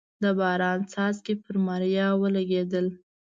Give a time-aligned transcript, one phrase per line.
[0.21, 2.87] د باران څاڅکي پر ماريا ولګېدل.